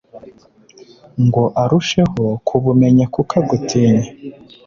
ngo 1.25 1.43
arusheho 1.63 2.23
kubumenya 2.47 3.05
kuko 3.13 3.33
agutinya 3.41 4.07